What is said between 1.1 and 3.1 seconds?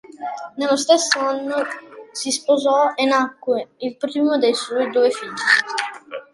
anno si sposò e